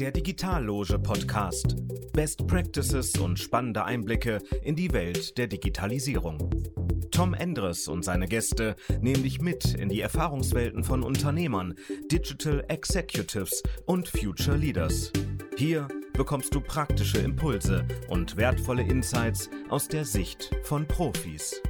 [0.00, 1.76] Der Digitalloge Podcast.
[2.14, 6.38] Best Practices und spannende Einblicke in die Welt der Digitalisierung.
[7.10, 11.74] Tom Endres und seine Gäste nehmen dich mit in die Erfahrungswelten von Unternehmern,
[12.10, 15.12] Digital Executives und Future Leaders.
[15.58, 21.60] Hier bekommst du praktische Impulse und wertvolle Insights aus der Sicht von Profis.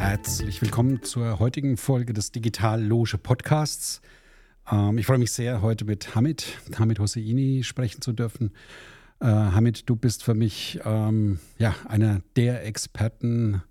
[0.00, 4.00] Herzlich willkommen zur heutigen Folge des Digital Loge Podcasts.
[4.72, 8.50] Ähm, ich freue mich sehr, heute mit Hamid, Hamid Hosseini sprechen zu dürfen.
[9.20, 13.62] Äh, Hamid, du bist für mich ähm, ja, einer der Experten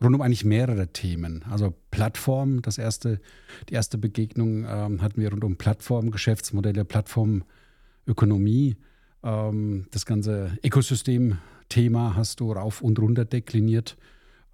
[0.00, 1.44] rund um eigentlich mehrere Themen.
[1.50, 3.20] Also Plattform, das erste,
[3.68, 8.76] die erste Begegnung ähm, hatten wir rund um Plattform, Geschäftsmodelle, Plattformökonomie.
[9.24, 13.96] Ähm, das ganze Ökosystem-Thema hast du rauf und runter dekliniert.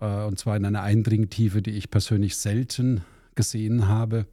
[0.01, 3.03] Äh, und zwar in einer Eindringtiefe, die ich persönlich selten
[3.35, 4.27] gesehen habe.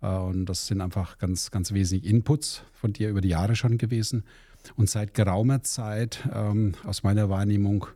[0.00, 3.78] Äh, und das sind einfach ganz, ganz wesentliche Inputs von dir über die Jahre schon
[3.78, 4.24] gewesen.
[4.76, 7.86] Und seit geraumer Zeit, ähm, aus meiner Wahrnehmung,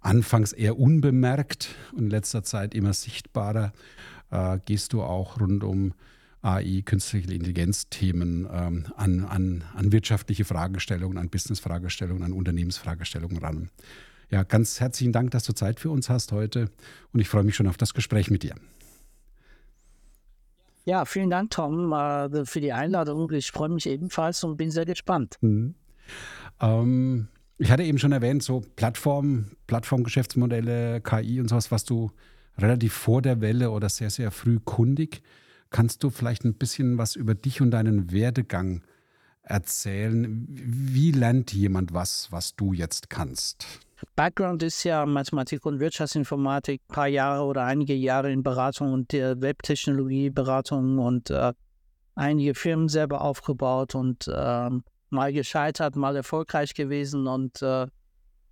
[0.00, 3.72] anfangs eher unbemerkt und in letzter Zeit immer sichtbarer,
[4.30, 5.94] äh, gehst du auch rund um
[6.42, 13.70] AI, künstliche Intelligenz-Themen ähm, an, an, an wirtschaftliche Fragestellungen, an Business-Fragestellungen, an Unternehmensfragestellungen ran.
[14.30, 16.70] Ja, ganz herzlichen Dank, dass du Zeit für uns hast heute
[17.12, 18.54] und ich freue mich schon auf das Gespräch mit dir.
[20.84, 23.30] Ja, vielen Dank, Tom, äh, für die Einladung.
[23.32, 25.36] Ich freue mich ebenfalls und bin sehr gespannt.
[25.40, 25.74] Mhm.
[26.60, 32.10] Ähm, ich hatte eben schon erwähnt, so Plattform, Plattformgeschäftsmodelle, KI und sowas, was du
[32.58, 35.22] relativ vor der Welle oder sehr, sehr früh kundig.
[35.70, 38.82] Kannst du vielleicht ein bisschen was über dich und deinen Werdegang
[39.42, 40.46] erzählen?
[40.48, 43.66] Wie lernt jemand was, was du jetzt kannst?
[44.16, 49.12] Background ist ja Mathematik und Wirtschaftsinformatik, ein paar Jahre oder einige Jahre in Beratung und
[49.12, 51.52] Webtechnologieberatung und äh,
[52.14, 54.70] einige Firmen selber aufgebaut und äh,
[55.10, 57.86] mal gescheitert, mal erfolgreich gewesen und äh,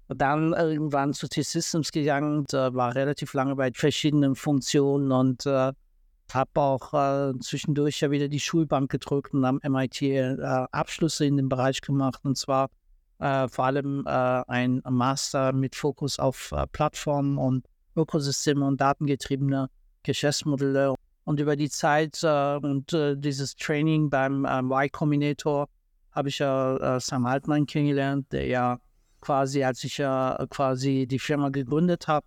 [0.08, 5.72] dann irgendwann zu T-Systems gegangen, und, war relativ lange bei verschiedenen Funktionen und äh,
[6.34, 10.36] habe auch äh, zwischendurch ja wieder die Schulbank gedrückt und am MIT äh,
[10.70, 12.20] Abschlüsse in dem Bereich gemacht.
[12.24, 12.68] Und zwar
[13.22, 17.66] äh, vor allem äh, ein Master mit Fokus auf äh, Plattformen und
[17.96, 19.68] Ökosysteme und datengetriebene
[20.02, 20.94] Geschäftsmodelle.
[21.24, 25.68] Und über die Zeit äh, und äh, dieses Training beim ähm, Y Combinator
[26.10, 28.78] habe ich ja Sam Altman kennengelernt, der ja
[29.22, 32.26] quasi, als ich ja quasi die Firma gegründet habe,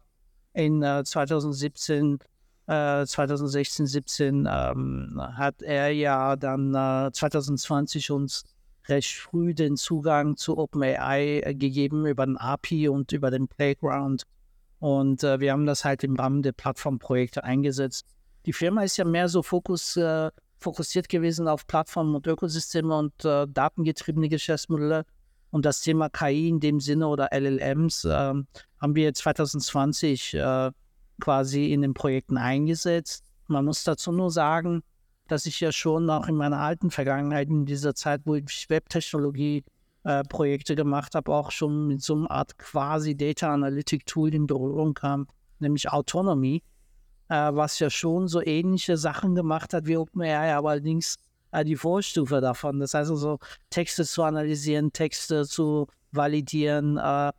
[0.53, 2.17] in 2017
[2.65, 8.43] 2016, 17 ähm, hat er ja dann äh, 2020 uns
[8.89, 14.23] recht früh den Zugang zu OpenAI äh, gegeben über den API und über den Playground.
[14.79, 18.05] Und äh, wir haben das halt im Rahmen der Plattformprojekte eingesetzt.
[18.45, 20.29] Die Firma ist ja mehr so fokus, äh,
[20.59, 25.05] fokussiert gewesen auf Plattformen und Ökosysteme und äh, datengetriebene Geschäftsmodelle.
[25.51, 28.47] Und das Thema KI in dem Sinne oder LLMs ähm,
[28.81, 30.71] haben wir 2020 äh,
[31.21, 33.23] quasi in den Projekten eingesetzt.
[33.47, 34.83] Man muss dazu nur sagen,
[35.27, 40.73] dass ich ja schon auch in meiner alten Vergangenheit, in dieser Zeit, wo ich Webtechnologie-Projekte
[40.73, 44.93] äh, gemacht habe, auch schon mit so einer Art quasi Data Analytic Tool in Berührung
[44.93, 45.27] kam,
[45.59, 46.63] nämlich Autonomy,
[47.29, 51.17] äh, was ja schon so ähnliche Sachen gemacht hat wie OpenAI, aber allerdings
[51.51, 52.79] äh, die Vorstufe davon.
[52.79, 56.97] Das heißt also, Texte zu analysieren, Texte zu validieren.
[56.97, 57.31] Äh,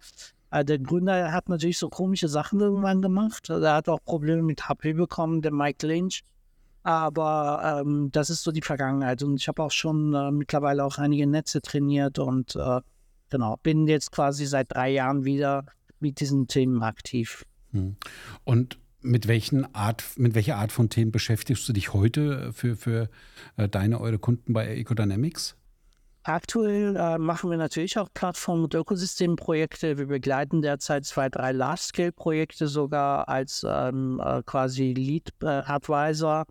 [0.50, 3.50] äh, der Gründer hat natürlich so komische Sachen irgendwann gemacht.
[3.50, 6.22] Er hat auch Probleme mit HP bekommen, der Mike Lynch
[6.86, 9.20] aber ähm, das ist so die Vergangenheit.
[9.24, 12.80] Und ich habe auch schon äh, mittlerweile auch einige Netze trainiert und äh,
[13.28, 15.66] genau, bin jetzt quasi seit drei Jahren wieder
[15.98, 17.44] mit diesen Themen aktiv.
[17.72, 17.96] Hm.
[18.44, 23.10] Und mit welchen Art, mit welcher Art von Themen beschäftigst du dich heute für, für
[23.56, 25.56] äh, deine, eure Kunden bei Ecodynamics?
[26.22, 29.98] Aktuell äh, machen wir natürlich auch Plattform- und Ökosystemprojekte.
[29.98, 36.46] Wir begleiten derzeit zwei, drei Large-Scale-Projekte sogar als ähm, äh, quasi Lead-Advisor.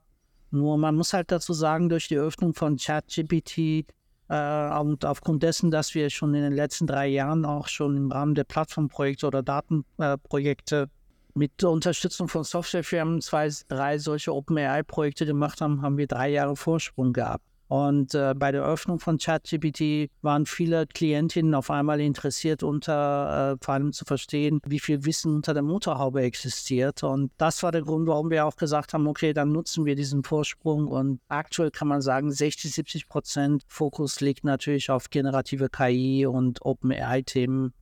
[0.56, 3.86] Nur man muss halt dazu sagen, durch die Öffnung von ChatGPT
[4.30, 8.12] äh, und aufgrund dessen, dass wir schon in den letzten drei Jahren auch schon im
[8.12, 15.60] Rahmen der Plattformprojekte oder Datenprojekte äh, mit Unterstützung von Softwarefirmen zwei, drei solche OpenAI-Projekte gemacht
[15.60, 17.44] haben, haben wir drei Jahre Vorsprung gehabt.
[17.68, 23.64] Und äh, bei der Öffnung von ChatGPT waren viele Klientinnen auf einmal interessiert, unter äh,
[23.64, 27.04] vor allem zu verstehen, wie viel Wissen unter der Motorhaube existiert.
[27.04, 30.24] Und das war der Grund, warum wir auch gesagt haben, okay, dann nutzen wir diesen
[30.24, 30.88] Vorsprung.
[30.88, 36.64] Und aktuell kann man sagen, 60, 70 Prozent Fokus liegt natürlich auf generative KI und
[36.64, 37.74] OpenAI-Themen.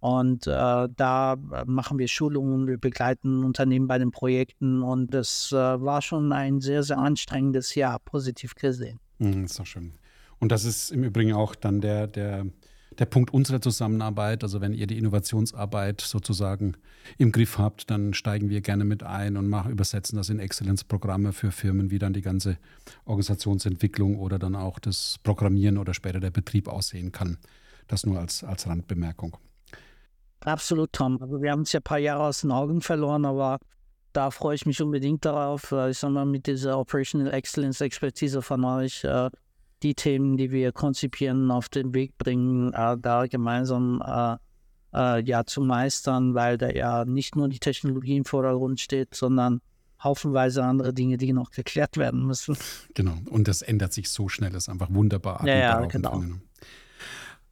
[0.00, 1.36] Und äh, da
[1.66, 6.60] machen wir Schulungen, wir begleiten Unternehmen bei den Projekten und es äh, war schon ein
[6.60, 8.98] sehr, sehr anstrengendes Jahr, positiv gesehen.
[9.20, 9.92] Mhm, ist doch schön.
[10.38, 12.46] Und das ist im Übrigen auch dann der, der,
[12.98, 14.42] der Punkt unserer Zusammenarbeit.
[14.42, 16.76] Also wenn ihr die Innovationsarbeit sozusagen
[17.18, 21.32] im Griff habt, dann steigen wir gerne mit ein und machen, übersetzen das in Exzellenzprogramme
[21.32, 22.56] für Firmen, wie dann die ganze
[23.04, 27.36] Organisationsentwicklung oder dann auch das Programmieren oder später der Betrieb aussehen kann.
[27.86, 29.36] Das nur als, als Randbemerkung.
[30.40, 31.20] Absolut, Tom.
[31.20, 33.58] Also wir haben es ja ein paar Jahre aus den Augen verloren, aber
[34.12, 35.72] da freue ich mich unbedingt darauf.
[35.88, 39.30] Ich sage mal, mit dieser Operational Excellence Expertise von euch äh,
[39.82, 44.36] die Themen, die wir konzipieren, auf den Weg bringen, äh, da gemeinsam äh,
[44.92, 49.60] ja zu meistern, weil da ja nicht nur die Technologie im Vordergrund steht, sondern
[50.02, 52.56] haufenweise andere Dinge, die noch geklärt werden müssen.
[52.94, 55.46] Genau, und das ändert sich so schnell, das ist einfach wunderbar.
[55.46, 56.22] Ja, ja genau.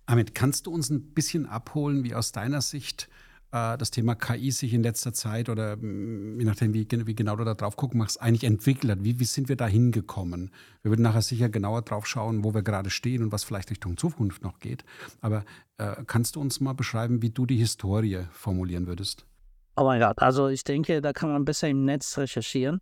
[0.06, 3.08] Amit, kannst du uns ein bisschen abholen, wie aus deiner Sicht
[3.50, 7.44] das Thema KI sich in letzter Zeit oder mm, je nachdem, wie, wie genau du
[7.44, 9.04] da drauf gucken machst, eigentlich entwickelt hat?
[9.04, 10.50] Wie, wie sind wir da hingekommen?
[10.82, 13.96] Wir würden nachher sicher genauer drauf schauen, wo wir gerade stehen und was vielleicht Richtung
[13.96, 14.84] Zukunft noch geht.
[15.22, 15.44] Aber
[15.78, 19.24] äh, kannst du uns mal beschreiben, wie du die Historie formulieren würdest?
[19.76, 22.80] Oh mein Gott, also ich denke, da kann man besser im Netz recherchieren.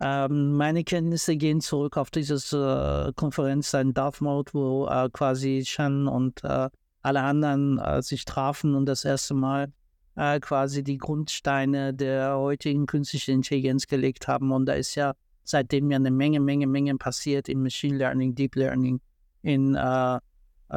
[0.00, 6.08] Ähm, meine Kenntnisse gehen zurück auf diese äh, Konferenz in Dartmouth, wo äh, quasi Shan
[6.08, 6.70] und äh,
[7.02, 9.72] alle anderen äh, sich trafen und das erste Mal
[10.16, 14.52] äh, quasi die Grundsteine der heutigen künstlichen Intelligenz gelegt haben.
[14.52, 15.14] Und da ist ja
[15.44, 19.00] seitdem ja eine Menge, Menge, Menge passiert in Machine Learning, Deep Learning,
[19.42, 20.20] in äh,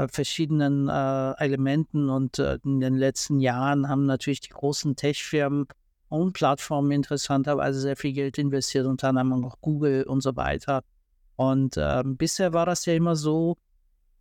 [0.08, 2.10] verschiedenen Elementen.
[2.10, 5.68] Und in den letzten Jahren haben natürlich die großen Tech-Firmen
[6.10, 10.82] und Plattformen interessanterweise sehr viel Geld investiert, unter anderem auch Google und so weiter.
[11.36, 13.65] Und ähm, bisher war das ja immer so, äh,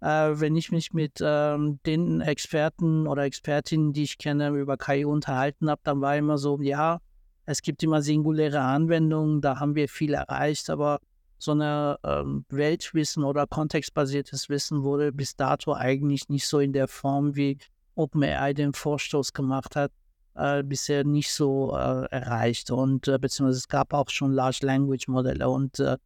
[0.06, 5.70] wenn ich mich mit ähm, den Experten oder Expertinnen, die ich kenne, über KI unterhalten
[5.70, 7.00] habe, dann war immer so, ja,
[7.46, 11.00] es gibt immer singuläre Anwendungen, da haben wir viel erreicht, aber
[11.38, 16.88] so eine ähm, Weltwissen oder kontextbasiertes Wissen wurde bis dato eigentlich nicht so in der
[16.88, 17.58] Form, wie
[17.94, 19.92] OpenAI den Vorstoß gemacht hat,
[20.34, 22.70] äh, bisher nicht so äh, erreicht.
[22.70, 25.48] Und äh, beziehungsweise es gab auch schon Large Language Modelle.
[25.48, 25.96] Und äh,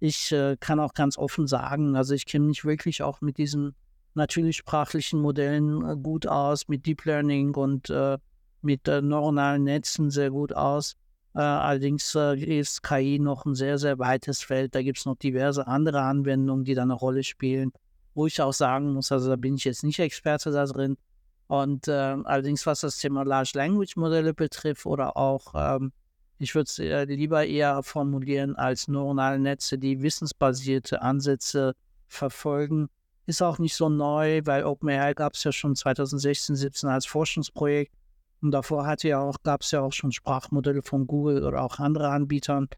[0.00, 3.74] ich äh, kann auch ganz offen sagen, also ich kenne mich wirklich auch mit diesen
[4.14, 7.92] natürlichsprachlichen Modellen äh, gut aus, mit Deep Learning und
[8.60, 10.96] mit neuronalen Netzen sehr gut aus.
[11.32, 14.74] allerdings ist KI noch ein sehr, sehr weites Feld.
[14.74, 17.70] Da gibt es noch diverse andere Anwendungen, die da eine Rolle spielen,
[18.14, 20.96] wo ich auch sagen muss, also da bin ich jetzt nicht Experte da drin,
[21.48, 25.92] und äh, allerdings, was das Thema Large Language Modelle betrifft oder auch, ähm,
[26.38, 31.74] ich würde es äh, lieber eher formulieren als neuronale Netze, die wissensbasierte Ansätze
[32.06, 32.88] verfolgen,
[33.26, 37.92] ist auch nicht so neu, weil OpenAI gab es ja schon 2016, 17 als Forschungsprojekt.
[38.40, 41.78] Und davor hatte ja auch, gab es ja auch schon Sprachmodelle von Google oder auch
[41.78, 42.68] andere Anbietern.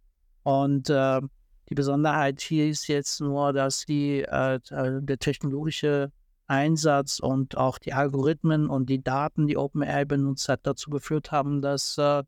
[0.42, 1.20] Und äh,
[1.68, 6.10] die Besonderheit hier ist jetzt nur, dass die, äh, äh der technologische
[6.48, 11.62] Einsatz und auch die Algorithmen und die Daten, die OpenAI benutzt hat, dazu geführt haben,
[11.62, 12.24] dass, äh,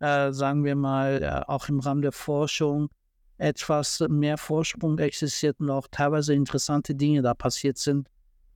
[0.00, 2.88] äh, sagen wir mal, äh, auch im Rahmen der Forschung
[3.38, 8.08] etwas mehr Vorsprung existiert und auch teilweise interessante Dinge da passiert sind.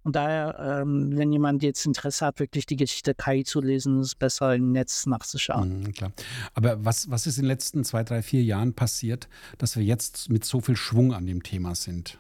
[0.05, 4.07] Und daher, ähm, wenn jemand jetzt Interesse hat, wirklich die Geschichte KI zu lesen, ist
[4.07, 5.81] es besser im Netz nachzuschauen.
[5.81, 6.13] Mhm, klar.
[6.55, 10.31] Aber was, was ist in den letzten zwei, drei, vier Jahren passiert, dass wir jetzt
[10.31, 12.19] mit so viel Schwung an dem Thema sind?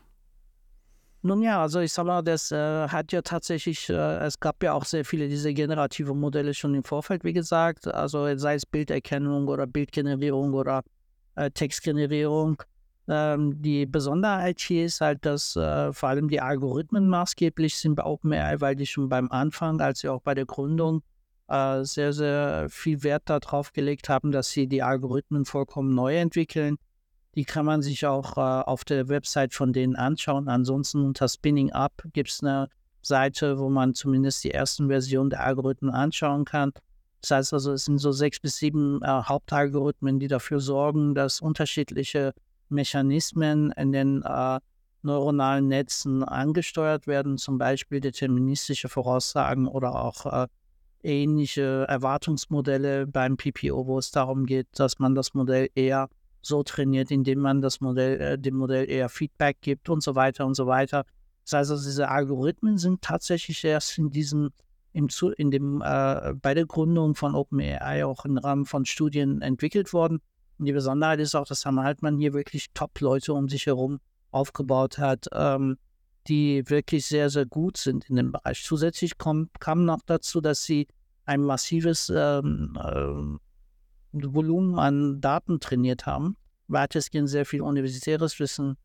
[1.28, 3.92] Nun ja, also ich sag mal, das äh, hat ja tatsächlich, äh,
[4.24, 8.34] es gab ja auch sehr viele dieser generative Modelle schon im Vorfeld, wie gesagt, also
[8.38, 10.84] sei es Bilderkennung oder Bildgenerierung oder
[11.34, 12.62] äh, Textgenerierung.
[13.08, 18.04] Ähm, die Besonderheit hier ist halt, dass äh, vor allem die Algorithmen maßgeblich sind bei
[18.04, 21.02] OpenAI, weil die schon beim Anfang, als sie auch bei der Gründung
[21.48, 26.78] äh, sehr, sehr viel Wert darauf gelegt haben, dass sie die Algorithmen vollkommen neu entwickeln
[27.38, 30.48] die kann man sich auch äh, auf der Website von denen anschauen.
[30.48, 32.68] Ansonsten unter Spinning Up gibt es eine
[33.00, 36.72] Seite, wo man zumindest die ersten Versionen der Algorithmen anschauen kann.
[37.20, 41.40] Das heißt also, es sind so sechs bis sieben äh, Hauptalgorithmen, die dafür sorgen, dass
[41.40, 42.34] unterschiedliche
[42.70, 44.58] Mechanismen in den äh,
[45.02, 50.48] neuronalen Netzen angesteuert werden, zum Beispiel deterministische Voraussagen oder auch äh,
[51.04, 56.08] ähnliche Erwartungsmodelle beim PPO, wo es darum geht, dass man das Modell eher
[56.48, 60.46] so trainiert, indem man das Modell, äh, dem Modell eher Feedback gibt und so weiter
[60.46, 61.04] und so weiter.
[61.44, 64.50] Das heißt also, diese Algorithmen sind tatsächlich erst in diesem,
[64.92, 69.92] im, in dem, äh, bei der Gründung von OpenAI auch im Rahmen von Studien entwickelt
[69.92, 70.20] worden.
[70.58, 74.00] Und die Besonderheit ist auch, dass Sam Altmann hier wirklich Top-Leute um sich herum
[74.30, 75.78] aufgebaut hat, ähm,
[76.26, 78.62] die wirklich sehr, sehr gut sind in dem Bereich.
[78.64, 80.88] Zusätzlich kommt, kam noch dazu, dass sie
[81.24, 83.47] ein massives ähm, äh,
[84.12, 86.36] Volumen an Daten trainiert haben.
[86.68, 88.76] Weitestgehend sehr viel universitäres Wissen,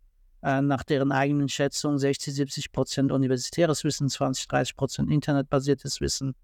[0.41, 6.35] äh, nach deren eigenen Schätzungen 60, 70 Prozent universitäres Wissen, 20, 30 Prozent internetbasiertes Wissen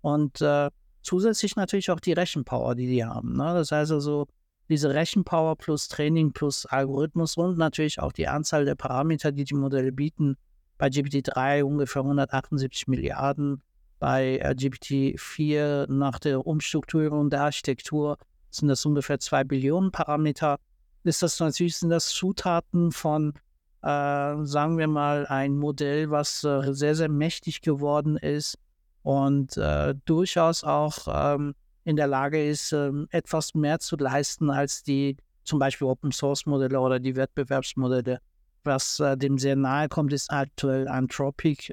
[0.00, 0.70] und äh,
[1.02, 3.36] zusätzlich natürlich auch die Rechenpower, die die haben.
[3.36, 3.54] Ne?
[3.54, 4.26] Das heißt also,
[4.68, 9.54] diese Rechenpower plus Training plus Algorithmus und natürlich auch die Anzahl der Parameter, die die
[9.54, 10.36] Modelle bieten.
[10.78, 13.62] Bei GPT-3 ungefähr 178 Milliarden,
[14.04, 18.18] bei äh, GPT-4 nach der Umstrukturierung der Architektur
[18.50, 20.58] sind das ungefähr 2 Billionen Parameter.
[21.04, 23.32] Ist das natürlich, sind das Zutaten von,
[23.80, 28.58] äh, sagen wir mal, ein Modell, was äh, sehr, sehr mächtig geworden ist
[29.04, 34.82] und äh, durchaus auch ähm, in der Lage ist, ähm, etwas mehr zu leisten als
[34.82, 38.18] die zum Beispiel Open Source Modelle oder die Wettbewerbsmodelle.
[38.64, 41.72] Was äh, dem sehr nahe kommt, ist aktuell Anthropic.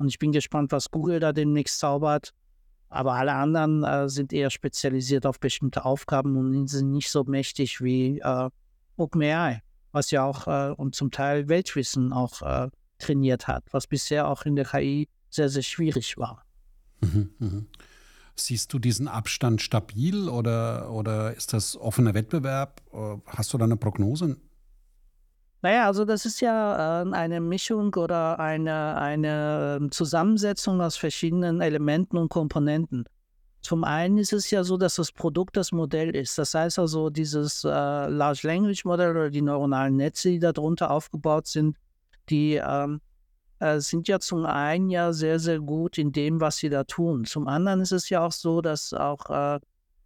[0.00, 2.32] Und ich bin gespannt, was Google da demnächst zaubert.
[2.88, 7.82] Aber alle anderen äh, sind eher spezialisiert auf bestimmte Aufgaben und sind nicht so mächtig
[7.82, 8.48] wie äh,
[8.96, 9.60] OpenAI,
[9.92, 14.46] was ja auch äh, und zum Teil Weltwissen auch äh, trainiert hat, was bisher auch
[14.46, 16.46] in der KI sehr, sehr schwierig war.
[17.02, 17.66] Mhm, mhm.
[18.36, 22.80] Siehst du diesen Abstand stabil oder, oder ist das offener Wettbewerb?
[22.94, 24.38] Äh, hast du da eine Prognose?
[25.62, 31.60] Naja, also das ist ja äh, eine Mischung oder eine, eine ähm, Zusammensetzung aus verschiedenen
[31.60, 33.04] Elementen und Komponenten.
[33.60, 36.38] Zum einen ist es ja so, dass das Produkt das Modell ist.
[36.38, 41.46] Das heißt also, dieses äh, Large Language Modell oder die neuronalen Netze, die darunter aufgebaut
[41.46, 41.76] sind,
[42.30, 43.02] die ähm,
[43.58, 47.26] äh, sind ja zum einen ja sehr, sehr gut in dem, was sie da tun.
[47.26, 49.60] Zum anderen ist es ja auch so, dass auch äh,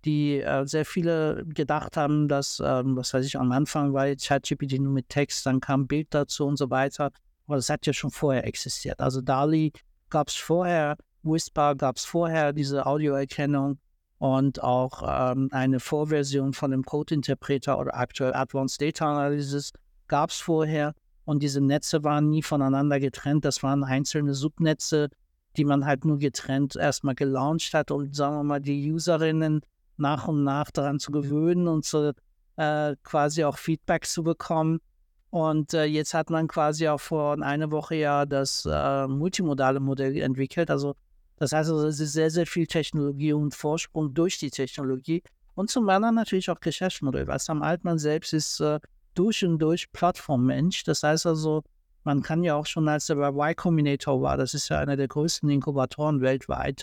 [0.04, 4.80] die äh, sehr viele gedacht haben, dass, ähm, was weiß ich, am Anfang war ChatGPT
[4.80, 7.11] nur mit Text, dann kam Bild dazu und so weiter.
[7.46, 9.00] Aber das hat ja schon vorher existiert.
[9.00, 9.73] Also DALI
[10.11, 13.78] gab es vorher, Whisper gab es vorher, diese Audioerkennung
[14.18, 19.73] und auch ähm, eine Vorversion von dem Code-Interpreter oder aktuell Advanced Data Analysis
[20.08, 20.94] gab es vorher.
[21.26, 23.44] Und diese Netze waren nie voneinander getrennt.
[23.46, 25.08] Das waren einzelne Subnetze,
[25.56, 29.62] die man halt nur getrennt erstmal gelauncht hat, um, sagen wir mal, die Userinnen
[29.96, 32.12] nach und nach daran zu gewöhnen und so
[32.56, 34.80] äh, quasi auch Feedback zu bekommen.
[35.30, 40.16] Und äh, jetzt hat man quasi auch vor einer Woche ja das äh, multimodale Modell
[40.18, 40.70] entwickelt.
[40.70, 40.94] Also
[41.36, 45.22] das heißt, also, es ist sehr, sehr viel Technologie und Vorsprung durch die Technologie.
[45.54, 47.26] Und zum anderen natürlich auch Geschäftsmodell.
[47.26, 48.80] Was am Altmann selbst ist äh,
[49.14, 50.84] durch und durch Plattformmensch.
[50.84, 51.62] Das heißt also,
[52.04, 54.96] man kann ja auch schon, als er bei Y Combinator war, das ist ja einer
[54.96, 56.82] der größten Inkubatoren weltweit,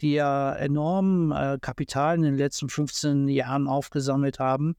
[0.00, 4.76] die ja enorm äh, Kapital in den letzten 15 Jahren aufgesammelt haben,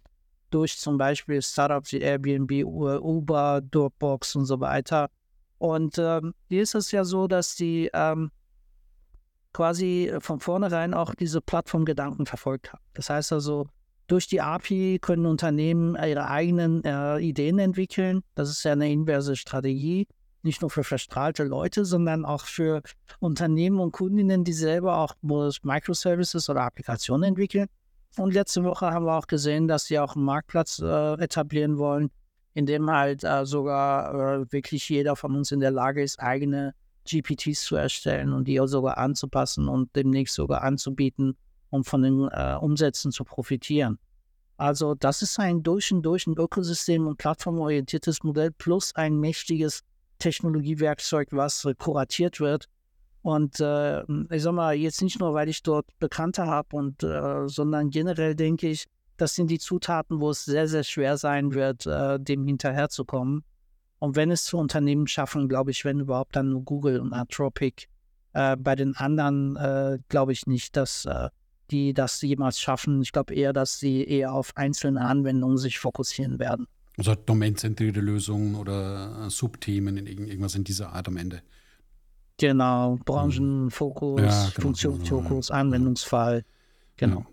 [0.49, 5.09] durch zum Beispiel Startups wie Airbnb, Uber, Dropbox und so weiter.
[5.57, 8.31] Und ähm, hier ist es ja so, dass die ähm,
[9.53, 12.83] quasi von vornherein auch diese Plattformgedanken verfolgt haben.
[12.93, 13.67] Das heißt also,
[14.07, 18.23] durch die API können Unternehmen ihre eigenen äh, Ideen entwickeln.
[18.35, 20.07] Das ist ja eine inverse Strategie,
[20.43, 22.81] nicht nur für verstrahlte Leute, sondern auch für
[23.19, 27.67] Unternehmen und Kundinnen, die selber auch Microservices oder Applikationen entwickeln.
[28.17, 32.09] Und letzte Woche haben wir auch gesehen, dass sie auch einen Marktplatz äh, etablieren wollen,
[32.53, 36.73] in dem halt äh, sogar äh, wirklich jeder von uns in der Lage ist, eigene
[37.05, 41.37] GPTs zu erstellen und die auch sogar anzupassen und demnächst sogar anzubieten
[41.69, 43.99] um von den äh, Umsätzen zu profitieren.
[44.57, 49.83] Also das ist ein durch und durch ein Ökosystem- und plattformorientiertes Modell plus ein mächtiges
[50.19, 52.67] Technologiewerkzeug, was äh, kuratiert wird.
[53.21, 54.01] Und äh,
[54.33, 58.69] ich sag mal, jetzt nicht nur, weil ich dort Bekannte habe, äh, sondern generell denke
[58.69, 58.85] ich,
[59.17, 63.43] das sind die Zutaten, wo es sehr, sehr schwer sein wird, äh, dem hinterherzukommen.
[63.99, 67.87] Und wenn es zu Unternehmen schaffen, glaube ich, wenn überhaupt, dann nur Google und Anthropic.
[68.31, 71.07] Äh, bei den anderen äh, glaube ich nicht, dass
[71.71, 73.01] die das jemals schaffen.
[73.01, 76.67] Ich glaube eher, dass sie eher auf einzelne Anwendungen sich fokussieren werden.
[76.99, 81.41] Also domainzentrierte Lösungen oder äh, Subthemen in irgendwas in dieser Art am Ende.
[82.37, 86.45] Genau, Branchenfokus, ja, genau, Funktionsfokus, genau, Anwendungsfall.
[86.97, 87.19] Genau.
[87.19, 87.25] Ja.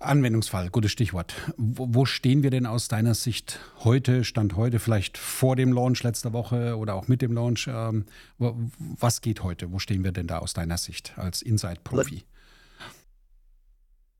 [0.00, 1.34] Anwendungsfall, gutes Stichwort.
[1.56, 6.04] Wo, wo, stehen wir denn aus deiner Sicht heute, Stand heute, vielleicht vor dem Launch
[6.04, 7.68] letzter Woche oder auch mit dem Launch?
[7.68, 8.04] Ähm,
[8.38, 9.72] was geht heute?
[9.72, 12.22] Wo stehen wir denn da aus deiner Sicht als Inside-Profi?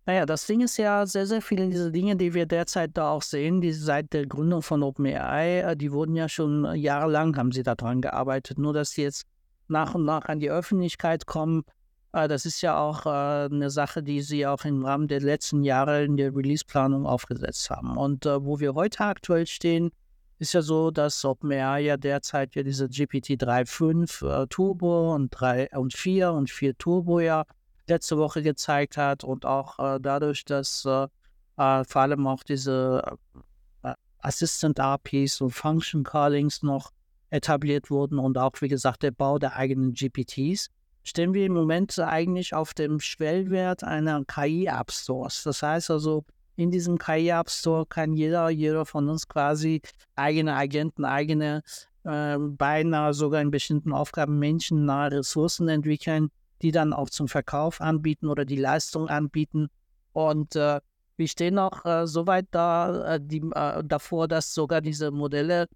[0.09, 3.21] Naja, das Ding ist ja sehr, sehr viele dieser Dinge, die wir derzeit da auch
[3.21, 7.63] sehen, die seit der Gründung von OpenAI, äh, die wurden ja schon jahrelang, haben sie
[7.63, 8.59] daran gearbeitet.
[8.59, 9.27] Nur, dass sie jetzt
[9.67, 11.63] nach und nach an die Öffentlichkeit kommen,
[12.15, 15.63] äh, das ist ja auch äh, eine Sache, die sie auch im Rahmen der letzten
[15.63, 17.99] Jahre in der Release-Planung aufgesetzt haben.
[17.99, 19.91] Und wo wir heute aktuell stehen,
[20.39, 25.93] ist ja so, dass OpenAI ja derzeit ja diese GPT 3.5 Turbo und 3 und
[25.93, 27.45] 4 und 4 Turbo ja
[27.89, 31.07] letzte Woche gezeigt hat und auch äh, dadurch, dass äh,
[31.57, 33.03] äh vor allem auch diese
[33.83, 36.91] äh, Assistant APIs und Function Callings noch
[37.31, 40.71] etabliert wurden und auch, wie gesagt, der Bau der eigenen GPTs,
[41.05, 45.43] stehen wir im Moment eigentlich auf dem Schwellwert einer KI-App Stores.
[45.43, 46.25] Das heißt also,
[46.57, 49.81] in diesem KI-App Store kann jeder, jeder von uns quasi
[50.17, 51.63] eigene Agenten, eigene,
[52.05, 56.31] äh, beinahe sogar in bestimmten Aufgaben menschennahe Ressourcen entwickeln,
[56.63, 59.69] die dann auch zum Verkauf anbieten oder die Leistung anbieten.
[60.13, 60.81] Und äh,
[61.17, 65.67] wir stehen auch äh, so weit da, äh, die, äh, davor, dass sogar diese Modelle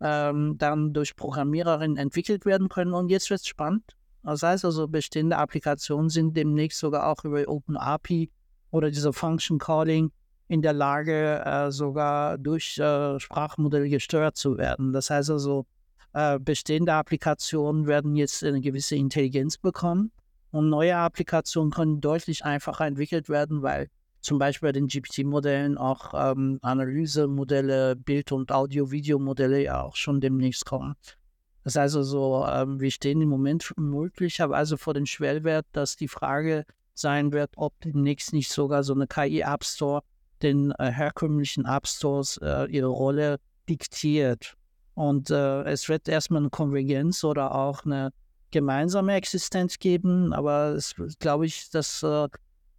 [0.00, 2.92] ähm, dann durch Programmiererinnen entwickelt werden können.
[2.92, 3.84] Und jetzt wird es spannend.
[4.22, 8.30] Das heißt also, bestehende Applikationen sind demnächst sogar auch über OpenAPI
[8.70, 10.12] oder diese Function Calling
[10.48, 14.92] in der Lage, äh, sogar durch äh, Sprachmodelle gesteuert zu werden.
[14.92, 15.66] Das heißt also,
[16.12, 20.12] äh, bestehende Applikationen werden jetzt eine gewisse Intelligenz bekommen
[20.52, 23.88] und neue Applikationen können deutlich einfacher entwickelt werden, weil
[24.20, 30.64] zum Beispiel bei den GPT-Modellen auch ähm, Analysemodelle, Bild- und Audio-Video-Modelle ja auch schon demnächst
[30.64, 30.94] kommen.
[31.64, 36.64] Das heißt also, ähm, wir stehen im Moment möglicherweise vor dem Schwellwert, dass die Frage
[36.94, 40.02] sein wird, ob demnächst nicht sogar so eine KI-App Store
[40.42, 44.54] den äh, herkömmlichen App Stores äh, ihre Rolle diktiert.
[44.94, 48.12] Und äh, es wird erstmal eine Konvergenz oder auch eine
[48.52, 52.28] gemeinsame Existenz geben, aber es glaube ich, dass äh,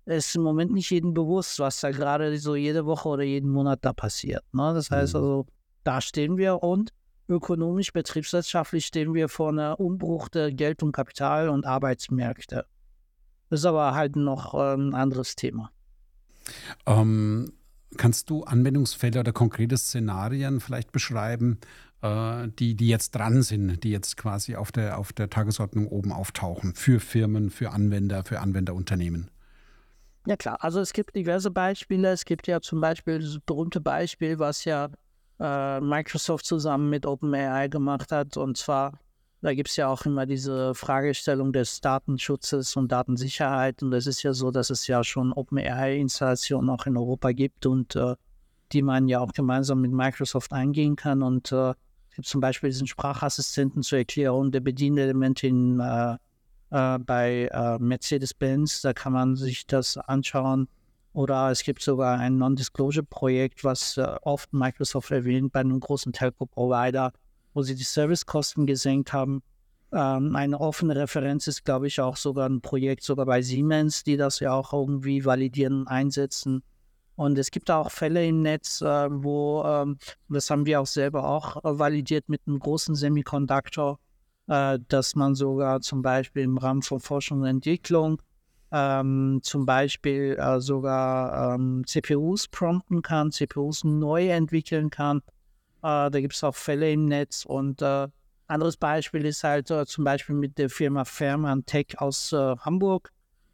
[0.05, 3.79] ist im Moment nicht jedem bewusst, was da gerade so jede Woche oder jeden Monat
[3.83, 4.43] da passiert.
[4.53, 4.73] Ne?
[4.73, 5.19] Das heißt mhm.
[5.19, 5.45] also,
[5.83, 6.91] da stehen wir und
[7.29, 12.65] ökonomisch, betriebswirtschaftlich stehen wir vor einer Umbruch der Geld- und Kapital- und Arbeitsmärkte.
[13.49, 15.71] Das ist aber halt noch ein anderes Thema.
[16.85, 17.53] Ähm,
[17.97, 21.59] kannst du Anwendungsfälle oder konkrete Szenarien vielleicht beschreiben,
[22.03, 26.75] die, die jetzt dran sind, die jetzt quasi auf der, auf der Tagesordnung oben auftauchen
[26.75, 29.29] für Firmen, für Anwender, für Anwenderunternehmen?
[30.25, 32.11] Ja klar, also es gibt diverse Beispiele.
[32.11, 34.89] Es gibt ja zum Beispiel das berühmte Beispiel, was ja
[35.39, 38.37] äh, Microsoft zusammen mit OpenAI gemacht hat.
[38.37, 38.99] Und zwar,
[39.41, 43.83] da gibt es ja auch immer diese Fragestellung des Datenschutzes und Datensicherheit.
[43.83, 47.95] Und es ist ja so, dass es ja schon OpenAI-Installationen auch in Europa gibt und
[47.95, 48.15] äh,
[48.71, 51.21] die man ja auch gemeinsam mit Microsoft eingehen kann.
[51.21, 51.73] Und äh,
[52.21, 56.17] zum Beispiel diesen Sprachassistenten zur Erklärung der Bedienelemente in äh,
[56.73, 58.81] äh, bei äh, Mercedes-Benz.
[58.81, 60.67] Da kann man sich das anschauen.
[61.13, 67.13] Oder es gibt sogar ein Non-Disclosure-Projekt, was äh, oft Microsoft erwähnt bei einem großen Telco-Provider,
[67.53, 69.43] wo sie die Servicekosten gesenkt haben.
[69.91, 74.17] Ähm, eine offene Referenz ist, glaube ich, auch sogar ein Projekt sogar bei Siemens, die
[74.17, 76.63] das ja auch irgendwie validieren und einsetzen.
[77.15, 79.97] Und es gibt auch Fälle im Netz, äh, wo, ähm,
[80.29, 83.99] das haben wir auch selber auch äh, validiert mit einem großen Semiconductor,
[84.47, 88.21] äh, dass man sogar zum Beispiel im Rahmen von Forschung und Entwicklung
[88.71, 95.19] ähm, zum Beispiel äh, sogar ähm, CPUs prompten kann, CPUs neu entwickeln kann.
[95.83, 98.07] Äh, da gibt es auch Fälle im Netz und äh,
[98.47, 103.11] anderes Beispiel ist halt äh, zum Beispiel mit der Firma Fairman Tech aus Hamburg.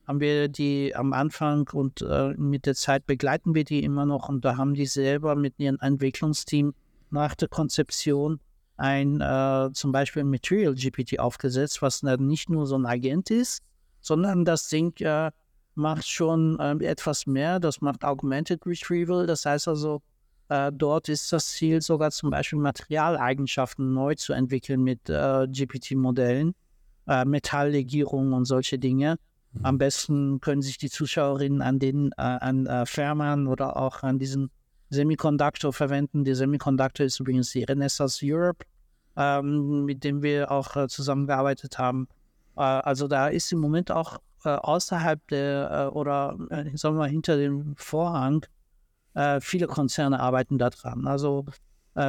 [0.09, 4.27] Haben wir die am Anfang und äh, mit der Zeit begleiten wir die immer noch
[4.27, 6.73] und da haben die selber mit ihrem Entwicklungsteam
[7.11, 8.39] nach der Konzeption
[8.75, 13.61] ein äh, zum Beispiel Material GPT aufgesetzt, was nicht nur so ein Agent ist,
[14.01, 15.29] sondern das Ding äh,
[15.75, 17.59] macht schon äh, etwas mehr.
[17.59, 19.27] Das macht Augmented Retrieval.
[19.27, 20.01] Das heißt also,
[20.47, 26.55] äh, dort ist das Ziel sogar zum Beispiel Materialeigenschaften neu zu entwickeln mit äh, GPT-Modellen,
[27.07, 29.19] äh, Metalllegierungen und solche Dinge.
[29.53, 29.65] Mhm.
[29.65, 34.51] Am besten können sich die Zuschauerinnen an den an Fährmann oder auch an diesen
[34.89, 36.23] Semiconductor verwenden.
[36.23, 38.65] Die Semiconductor ist übrigens die Renaissance Europe,
[39.15, 42.07] ähm, mit dem wir auch äh, zusammengearbeitet haben.
[42.57, 46.99] Äh, also da ist im Moment auch äh, außerhalb der äh, oder äh, sagen wir
[46.99, 48.45] mal hinter dem Vorhang
[49.13, 51.07] äh, viele Konzerne arbeiten daran.
[51.07, 51.45] Also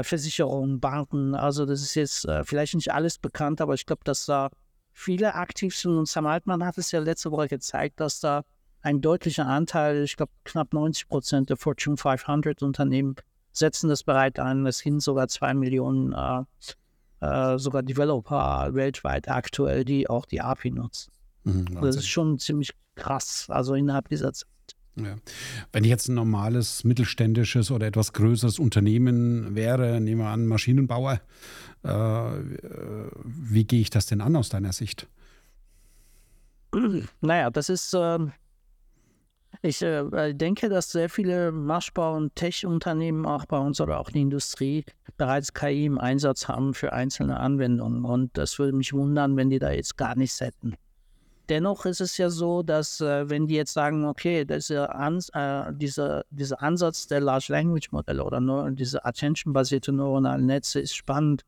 [0.03, 1.35] Versicherungen, Banken.
[1.35, 4.51] Also das ist jetzt vielleicht nicht alles bekannt, aber ich glaube, dass da
[4.93, 5.97] viele aktiv sind.
[5.97, 8.45] Und Sam Altmann hat es ja letzte Woche gezeigt, dass da
[8.83, 13.17] ein deutlicher Anteil, ich glaube knapp 90 Prozent der Fortune 500 Unternehmen
[13.53, 14.67] setzen das bereit ein.
[14.67, 16.45] Es sind sogar zwei Millionen äh,
[17.21, 21.13] äh, sogar Developer weltweit aktuell, die auch die API nutzen.
[21.45, 24.49] Mhm, das ist schon ziemlich krass, also innerhalb dieser Zeit.
[24.97, 25.17] Ja.
[25.73, 31.21] Wenn ich jetzt ein normales mittelständisches oder etwas größeres Unternehmen wäre, nehmen wir an Maschinenbauer,
[31.83, 31.89] äh,
[33.25, 35.07] wie gehe ich das denn an aus deiner Sicht?
[37.21, 38.19] Naja, das ist, äh,
[39.63, 44.21] ich äh, denke, dass sehr viele Maschbau- und Tech-Unternehmen auch bei uns oder auch die
[44.21, 44.85] Industrie
[45.17, 48.05] bereits KI im Einsatz haben für einzelne Anwendungen.
[48.05, 50.77] Und das würde mich wundern, wenn die da jetzt gar nichts hätten.
[51.51, 55.73] Dennoch ist es ja so, dass äh, wenn die jetzt sagen, okay, diese Ans äh,
[55.73, 61.45] diese, dieser Ansatz der Large Language Modelle oder nur diese Attention-basierte neuronalen Netze ist spannend,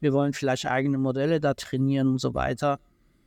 [0.00, 2.78] wir wollen vielleicht eigene Modelle da trainieren und so weiter,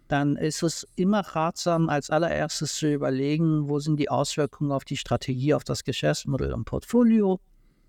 [0.08, 4.98] dann ist es immer ratsam, als allererstes zu überlegen, wo sind die Auswirkungen auf die
[4.98, 7.40] Strategie, auf das Geschäftsmodell und Portfolio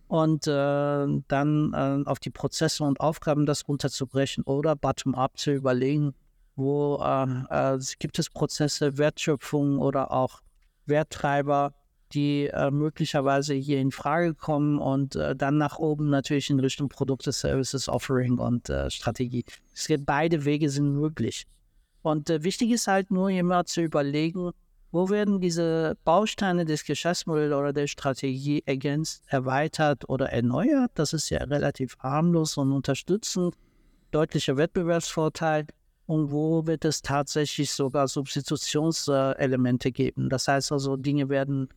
[0.09, 6.15] und äh, dann äh, auf die Prozesse und Aufgaben das runterzubrechen oder bottom-up zu überlegen,
[6.61, 10.41] wo äh, äh, gibt es Prozesse, Wertschöpfung oder auch
[10.87, 11.75] Werttreiber,
[12.13, 16.89] die äh, möglicherweise hier in Frage kommen und äh, dann nach oben natürlich in Richtung
[16.89, 19.45] Produkte, Services, Offering und äh, Strategie.
[19.75, 21.47] Es geht, beide Wege sind möglich.
[22.03, 24.51] Und äh, wichtig ist halt nur immer zu überlegen,
[24.93, 30.91] wo werden diese Bausteine des Geschäftsmodells oder der Strategie ergänzt, erweitert oder erneuert.
[30.95, 33.55] Das ist ja relativ harmlos und unterstützend.
[34.11, 35.67] Deutlicher Wettbewerbsvorteil
[36.11, 40.29] und wo wird es tatsächlich sogar Substitutionselemente geben.
[40.29, 41.69] Das heißt also, Dinge werden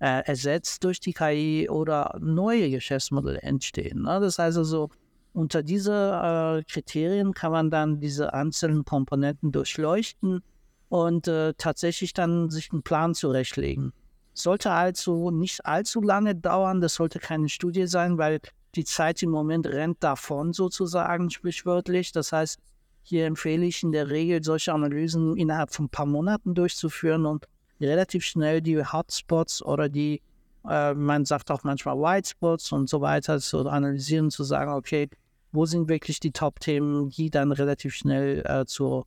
[0.00, 4.04] äh, ersetzt durch die KI oder neue Geschäftsmodelle entstehen.
[4.04, 4.18] Ne?
[4.18, 4.88] Das heißt also,
[5.34, 10.42] unter diese äh, Kriterien kann man dann diese einzelnen Komponenten durchleuchten
[10.88, 13.92] und äh, tatsächlich dann sich einen Plan zurechtlegen.
[14.32, 18.40] Sollte also nicht allzu lange dauern, das sollte keine Studie sein, weil
[18.74, 22.12] die Zeit im Moment rennt davon sozusagen, sprichwörtlich.
[22.12, 22.58] Das heißt,
[23.02, 27.46] hier empfehle ich in der Regel, solche Analysen innerhalb von ein paar Monaten durchzuführen und
[27.80, 30.22] relativ schnell die Hotspots oder die,
[30.68, 35.08] äh, man sagt auch manchmal Whitespots und so weiter zu analysieren, zu sagen, okay,
[35.50, 39.04] wo sind wirklich die Top-Themen, die dann relativ schnell äh, zu,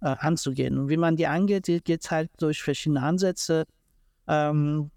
[0.00, 0.78] äh, anzugehen.
[0.78, 3.64] Und wie man die angeht, geht halt durch verschiedene Ansätze.
[4.28, 4.90] Ähm,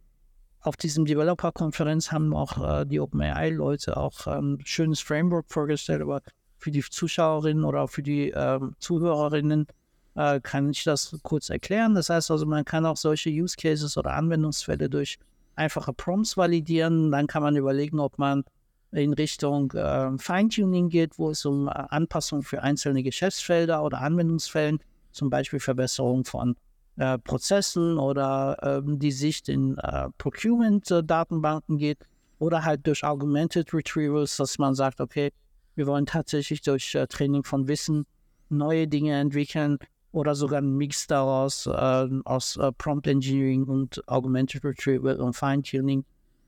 [0.61, 6.21] auf diesem Developer-Konferenz haben auch äh, die OpenAI-Leute auch ein ähm, schönes Framework vorgestellt, aber
[6.61, 9.67] für die Zuschauerinnen oder für die ähm, Zuhörerinnen
[10.15, 11.95] äh, kann ich das kurz erklären.
[11.95, 15.17] Das heißt also, man kann auch solche Use Cases oder Anwendungsfälle durch
[15.55, 17.11] einfache Prompts validieren.
[17.11, 18.43] Dann kann man überlegen, ob man
[18.91, 24.79] in Richtung äh, Feintuning geht, wo es um äh, Anpassungen für einzelne Geschäftsfelder oder Anwendungsfällen,
[25.11, 26.55] zum Beispiel Verbesserung von
[26.97, 31.99] äh, Prozessen oder ähm, die Sicht in äh, Procurement-Datenbanken geht
[32.39, 35.31] oder halt durch Augmented Retrievals, dass man sagt, okay,
[35.75, 38.05] wir wollen tatsächlich durch äh, Training von Wissen
[38.49, 39.77] neue Dinge entwickeln
[40.11, 46.03] oder sogar einen Mix daraus äh, aus äh, Prompt Engineering und Augmented Retrieval und Feintuning,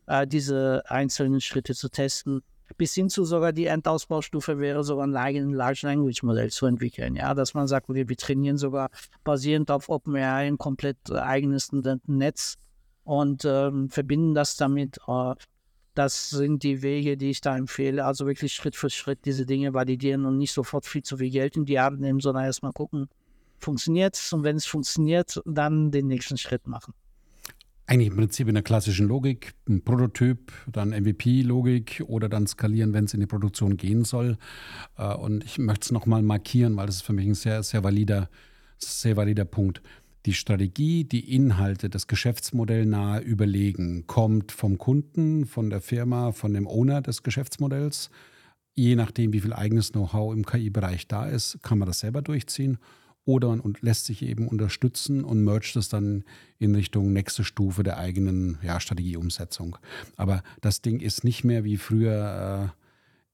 [0.08, 2.42] äh, diese einzelnen Schritte zu testen.
[2.78, 7.16] Bis hin zu sogar die Endausbaustufe wäre sogar ein eigenes Large Language Modell zu entwickeln.
[7.16, 8.90] Ja, dass man sagt, okay, wir trainieren sogar
[9.24, 11.72] basierend auf OpenAI ein komplett eigenes
[12.08, 12.56] Netz
[13.04, 15.36] und ähm, verbinden das damit äh,
[15.94, 18.06] das sind die Wege, die ich da empfehle.
[18.06, 21.56] Also wirklich Schritt für Schritt diese Dinge validieren und nicht sofort viel zu viel Geld
[21.56, 23.08] in die Hand nehmen, sondern erstmal gucken,
[23.60, 26.94] funktioniert es und wenn es funktioniert, dann den nächsten Schritt machen.
[27.86, 33.06] Eigentlich im Prinzip in der klassischen Logik, ein Prototyp, dann MVP-Logik oder dann skalieren, wenn
[33.06, 34.38] es in die Produktion gehen soll.
[34.98, 37.84] Äh, und ich möchte es nochmal markieren, weil das ist für mich ein sehr, sehr
[37.84, 38.30] valider,
[38.78, 39.82] sehr valider Punkt.
[40.26, 46.54] Die Strategie, die Inhalte, das Geschäftsmodell nahe überlegen, kommt vom Kunden, von der Firma, von
[46.54, 48.10] dem Owner des Geschäftsmodells.
[48.74, 52.78] Je nachdem, wie viel eigenes Know-how im KI-Bereich da ist, kann man das selber durchziehen
[53.26, 56.24] oder man lässt sich eben unterstützen und mergt es dann
[56.60, 59.78] in Richtung nächste Stufe der eigenen ja, Strategieumsetzung.
[60.18, 62.83] Aber das Ding ist nicht mehr wie früher äh,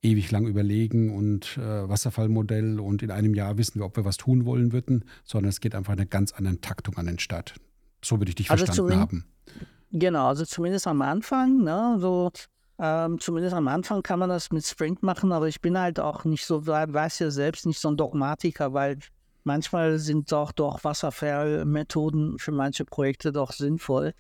[0.02, 4.18] ewig lang überlegen und äh, Wasserfallmodell und in einem Jahr wissen wir, ob wir was
[4.18, 7.56] tun wollen würden, sondern es geht einfach eine ganz andere Taktung an den Start.
[8.04, 9.26] So würde ich dich also verstanden haben.
[9.92, 12.32] Genau, also zumindest am Anfang, ne, so
[12.78, 16.24] ähm, zumindest am Anfang kann man das mit Sprint machen, aber ich bin halt auch
[16.24, 19.00] nicht so, weiß ja selbst nicht so ein Dogmatiker, weil
[19.44, 24.14] manchmal sind doch doch Wasserfallmethoden für manche Projekte doch sinnvoll.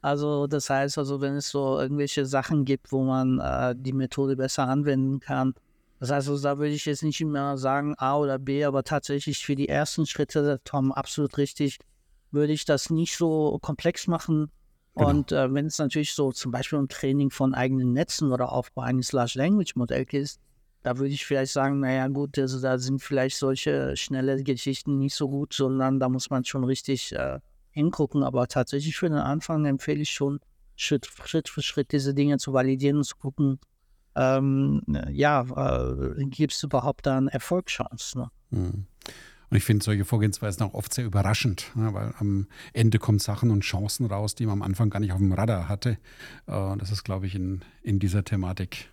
[0.00, 4.36] Also das heißt also, wenn es so irgendwelche Sachen gibt, wo man äh, die Methode
[4.36, 5.54] besser anwenden kann.
[6.00, 9.44] Das heißt also, da würde ich jetzt nicht immer sagen A oder B, aber tatsächlich
[9.44, 11.78] für die ersten Schritte, Tom, absolut richtig,
[12.30, 14.50] würde ich das nicht so komplex machen.
[14.94, 15.10] Genau.
[15.10, 18.82] Und äh, wenn es natürlich so zum Beispiel um Training von eigenen Netzen oder Aufbau
[18.82, 20.40] eines Large Language Modells ist,
[20.82, 25.14] da würde ich vielleicht sagen, naja gut, also da sind vielleicht solche schnelle Geschichten nicht
[25.14, 27.40] so gut, sondern da muss man schon richtig äh,
[27.76, 28.22] hingucken.
[28.22, 30.40] Aber tatsächlich für den Anfang empfehle ich schon,
[30.74, 33.58] Schritt, Schritt für Schritt diese Dinge zu validieren und zu gucken,
[34.14, 38.18] ähm, ja, äh, gibt es überhaupt da eine Erfolgschance?
[38.18, 38.30] Ne?
[38.50, 38.86] Mhm.
[39.48, 43.50] Und ich finde solche Vorgehensweisen auch oft sehr überraschend, ne, weil am Ende kommen Sachen
[43.50, 45.98] und Chancen raus, die man am Anfang gar nicht auf dem Radar hatte.
[46.46, 48.90] Äh, das ist, glaube ich, in, in dieser Thematik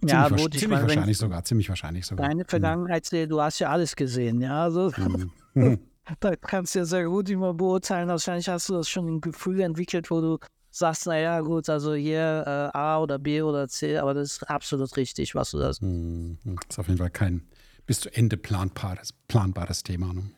[0.00, 2.28] Ziemlich, ja, gut, ziemlich meine, wahrscheinlich sogar, ziemlich wahrscheinlich sogar.
[2.28, 2.48] Deine mhm.
[2.48, 4.62] Vergangenheit, du hast ja alles gesehen, ja.
[4.62, 5.32] Also, hm.
[6.20, 8.08] da kannst du ja sehr gut immer beurteilen.
[8.08, 10.38] Wahrscheinlich hast du das schon ein Gefühl entwickelt, wo du
[10.70, 14.96] sagst, naja, gut, also hier äh, A oder B oder C, aber das ist absolut
[14.96, 15.80] richtig, was du das.
[15.80, 16.38] Mhm.
[16.44, 17.42] Das ist auf jeden Fall kein
[17.86, 20.12] bis zu Ende planbares, planbares Thema.
[20.12, 20.30] Ne?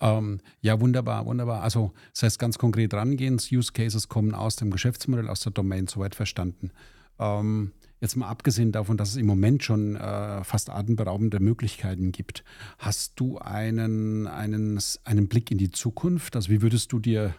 [0.00, 1.62] Ähm, ja, wunderbar, wunderbar.
[1.62, 5.86] Also, das heißt, ganz konkret rangehen, Use Cases kommen aus dem Geschäftsmodell, aus der Domain,
[5.86, 6.70] soweit verstanden.
[7.18, 12.44] Ähm, jetzt mal abgesehen davon, dass es im Moment schon äh, fast atemberaubende Möglichkeiten gibt,
[12.78, 16.36] hast du einen, einen, einen Blick in die Zukunft?
[16.36, 17.34] Also, wie würdest du dir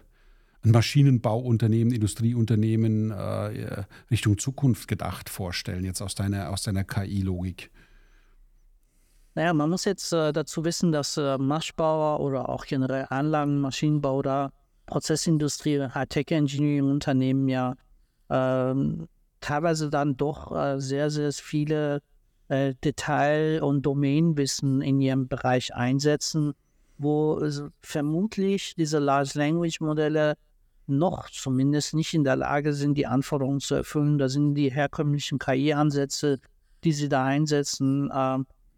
[0.64, 7.72] ein Maschinenbauunternehmen, Industrieunternehmen äh, Richtung Zukunft gedacht vorstellen, jetzt aus deiner, aus deiner KI-Logik?
[9.36, 14.18] Naja, man muss jetzt äh, dazu wissen, dass äh, Maschbauer oder auch generell Anlagen, Maschinenbau
[14.18, 14.52] oder
[14.88, 17.76] Prozessindustrie, Hightech-Engineering-Unternehmen ja
[18.32, 19.08] ähm,
[19.40, 22.02] teilweise dann doch äh, sehr, sehr viele
[22.48, 26.54] äh, Detail- und Domainwissen in ihrem Bereich einsetzen,
[26.98, 27.42] wo
[27.82, 30.36] vermutlich diese Large Language Modelle
[30.88, 34.18] noch zumindest nicht in der Lage sind, die Anforderungen zu erfüllen.
[34.18, 36.40] Da sind die herkömmlichen KI-Ansätze,
[36.84, 38.38] die sie da einsetzen, äh,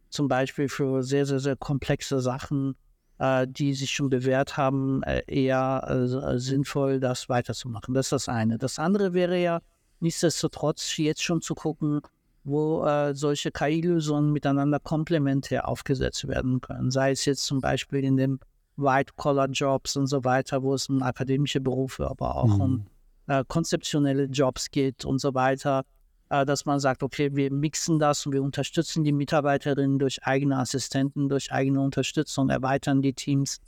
[0.10, 2.76] zum Beispiel für sehr, sehr, sehr komplexe Sachen,
[3.20, 7.94] äh, die sich schon bewährt haben, äh, eher äh, sinnvoll, das weiterzumachen.
[7.94, 8.58] Das ist das eine.
[8.58, 9.60] Das andere wäre ja,
[10.00, 12.02] nichtsdestotrotz jetzt schon zu gucken,
[12.44, 16.92] wo äh, solche KI-Lösungen miteinander komplementär aufgesetzt werden können.
[16.92, 18.40] Sei es jetzt zum Beispiel in den
[18.78, 22.62] White-Collar-Jobs und so weiter, wo es um akademische Berufe, aber auch mhm.
[22.62, 22.86] um
[23.28, 25.84] äh, konzeptionelle Jobs geht und so weiter.
[26.30, 30.58] Äh, dass man sagt, okay, wir mixen das und wir unterstützen die Mitarbeiterinnen durch eigene
[30.58, 33.60] Assistenten, durch eigene Unterstützung, erweitern die Teams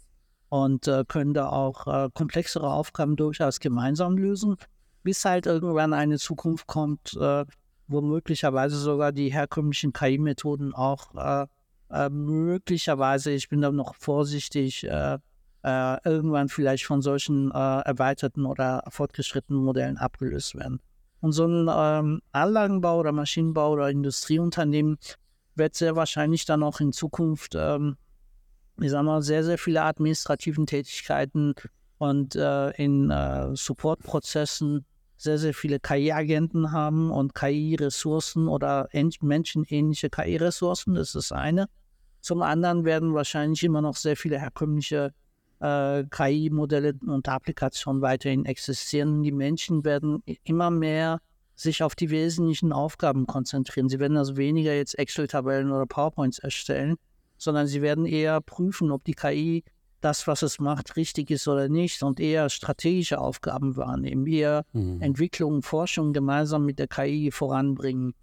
[0.50, 4.58] und äh, können da auch äh, komplexere Aufgaben durchaus gemeinsam lösen,
[5.04, 7.46] bis halt irgendwann eine Zukunft kommt, äh,
[7.88, 11.48] wo möglicherweise sogar die herkömmlichen KI-Methoden auch äh,
[11.90, 14.88] äh, möglicherweise, ich bin da noch vorsichtig,
[15.64, 20.82] irgendwann vielleicht von solchen erweiterten oder fortgeschrittenen Modellen abgelöst werden.
[21.20, 24.98] Und so ein ähm, Anlagenbau oder Maschinenbau oder Industrieunternehmen
[25.56, 27.96] wird sehr wahrscheinlich dann auch in Zukunft, ähm,
[28.80, 31.54] ich sag mal, sehr, sehr viele administrativen Tätigkeiten
[32.00, 34.86] und äh, in äh, Supportprozessen
[35.22, 38.90] sehr, sehr viele KI-Agenten haben und KI-Ressourcen oder
[39.22, 40.96] menschenähnliche KI-Ressourcen.
[40.96, 41.68] Das ist das eine.
[42.22, 45.14] Zum anderen werden wahrscheinlich immer noch sehr viele herkömmliche
[45.60, 49.22] äh, KI-Modelle und Applikationen weiterhin existieren.
[49.22, 51.20] Die Menschen werden immer mehr
[51.56, 53.90] sich auf die wesentlichen Aufgaben konzentrieren.
[53.90, 56.96] Sie werden also weniger jetzt Excel-Tabellen oder PowerPoints erstellen,
[57.38, 59.64] sondern sie werden eher prüfen, ob die KI
[60.02, 65.02] das, was es macht, richtig ist oder nicht und eher strategische Aufgaben wahrnehmen, eher mhm.
[65.02, 68.14] Entwicklung, Forschung gemeinsam mit der KI voranbringen.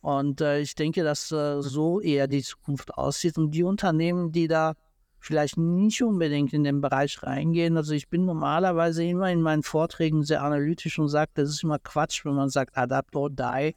[0.00, 3.36] Und äh, ich denke, dass äh, so eher die Zukunft aussieht.
[3.36, 4.74] Und die Unternehmen, die da
[5.18, 7.76] vielleicht nicht unbedingt in den Bereich reingehen.
[7.76, 11.78] Also ich bin normalerweise immer in meinen Vorträgen sehr analytisch und sage, das ist immer
[11.78, 13.74] Quatsch, wenn man sagt, adapt or die.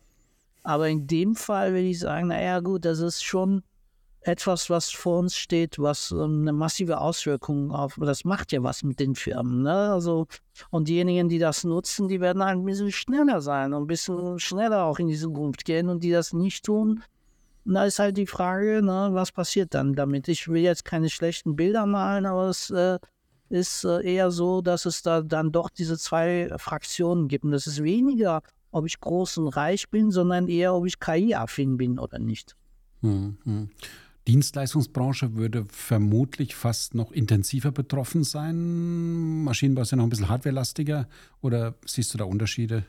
[0.64, 3.64] Aber in dem Fall würde ich sagen, naja gut, das ist schon
[4.22, 9.00] etwas, was vor uns steht, was eine massive Auswirkung auf, das macht ja was mit
[9.00, 9.64] den Firmen.
[9.64, 9.92] Ne?
[9.92, 10.28] Also,
[10.70, 14.86] und diejenigen, die das nutzen, die werden ein bisschen schneller sein und ein bisschen schneller
[14.86, 17.04] auch in die Zukunft gehen und die das nicht tun,
[17.66, 20.28] da ist halt die Frage, ne, was passiert dann damit?
[20.28, 22.98] Ich will jetzt keine schlechten Bilder malen, aber es äh,
[23.50, 27.44] ist äh, eher so, dass es da dann doch diese zwei Fraktionen gibt.
[27.46, 31.78] Und das ist weniger, ob ich groß und reich bin, sondern eher, ob ich KI-affin
[31.78, 32.56] bin oder nicht.
[33.02, 33.70] Mhm.
[34.28, 39.44] Dienstleistungsbranche würde vermutlich fast noch intensiver betroffen sein.
[39.44, 41.08] Maschinenbau ist ja noch ein bisschen hardwarelastiger.
[41.42, 42.86] Oder siehst du da Unterschiede?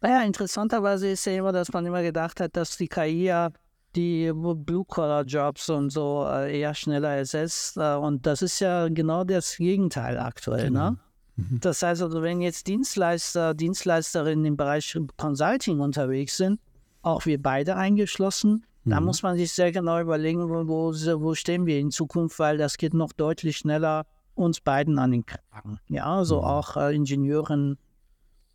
[0.00, 3.50] Naja, interessanterweise ist ja immer, dass man immer gedacht hat, dass die KI ja
[3.96, 7.76] die Blue-Collar-Jobs und so äh, eher schneller ersetzt.
[7.76, 10.64] Äh, und das ist ja genau das Gegenteil aktuell.
[10.64, 10.66] Ne?
[10.70, 10.90] Genau.
[10.90, 10.98] Ne?
[11.36, 11.60] Mhm.
[11.60, 16.60] Das heißt also, wenn jetzt Dienstleister, Dienstleisterinnen im Bereich Consulting unterwegs sind,
[17.02, 18.90] auch wir beide eingeschlossen, mhm.
[18.90, 22.76] da muss man sich sehr genau überlegen, wo, wo, stehen wir in Zukunft, weil das
[22.76, 25.80] geht noch deutlich schneller uns beiden an den Kragen.
[25.88, 26.44] Ja, also mhm.
[26.44, 27.76] auch äh, Ingenieuren,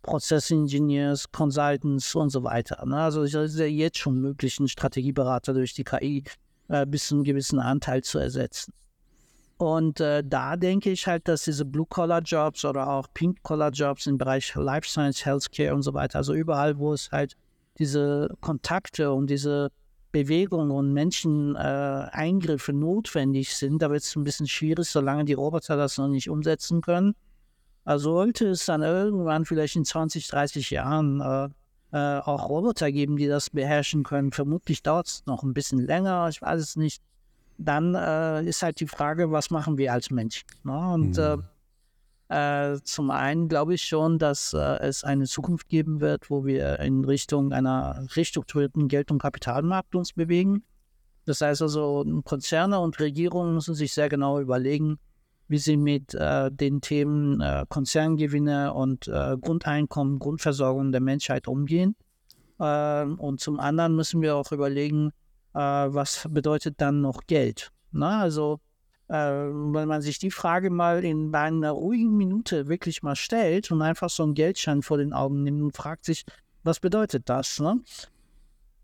[0.02, 2.84] Prozessengineers, Consultants und so weiter.
[2.86, 2.96] Ne?
[2.96, 6.24] Also es ist ja jetzt schon möglich, einen Strategieberater durch die KI
[6.68, 8.72] äh, bis zu einem gewissen Anteil zu ersetzen.
[9.56, 14.88] Und äh, da denke ich halt, dass diese Blue-Collar-Jobs oder auch Pink-Collar-Jobs im Bereich Life
[14.88, 17.36] Science, Healthcare und so weiter, also überall, wo es halt
[17.78, 19.70] diese Kontakte und diese
[20.14, 25.76] Bewegung und Menscheneingriffe äh, notwendig sind, da wird es ein bisschen schwierig, solange die Roboter
[25.76, 27.16] das noch nicht umsetzen können.
[27.84, 31.48] Also sollte es dann irgendwann vielleicht in 20, 30 Jahren äh,
[31.92, 34.30] äh, auch Roboter geben, die das beherrschen können.
[34.30, 37.02] Vermutlich dauert es noch ein bisschen länger, ich weiß es nicht.
[37.58, 40.44] dann äh, ist halt die Frage, was machen wir als Mensch?
[40.62, 40.92] Ne?
[40.92, 41.42] Und mhm.
[42.28, 46.78] Äh, zum einen glaube ich schon, dass äh, es eine Zukunft geben wird, wo wir
[46.80, 50.64] in Richtung einer restrukturierten Geld- und Kapitalmarkt uns bewegen.
[51.26, 54.98] Das heißt also, Konzerne und Regierungen müssen sich sehr genau überlegen,
[55.48, 61.96] wie sie mit äh, den Themen äh, Konzerngewinne und äh, Grundeinkommen, Grundversorgung der Menschheit umgehen.
[62.60, 65.10] Ähm, und zum anderen müssen wir auch überlegen,
[65.54, 67.70] äh, was bedeutet dann noch Geld.
[67.90, 68.63] Na, also äh,
[69.06, 74.08] wenn man sich die Frage mal in einer ruhigen Minute wirklich mal stellt und einfach
[74.08, 76.24] so einen Geldschein vor den Augen nimmt und fragt sich,
[76.62, 77.60] was bedeutet das?
[77.60, 77.80] Ne?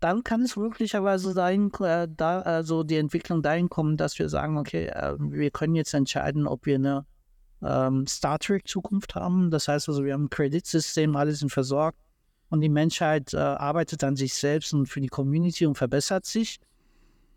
[0.01, 4.57] dann kann es möglicherweise dahin, äh, da, also die Entwicklung dahin kommen, dass wir sagen,
[4.57, 7.05] okay, äh, wir können jetzt entscheiden, ob wir eine
[7.61, 9.51] ähm, Star Trek-Zukunft haben.
[9.51, 11.99] Das heißt also, wir haben ein Kreditsystem, alle sind versorgt
[12.49, 16.59] und die Menschheit äh, arbeitet an sich selbst und für die Community und verbessert sich.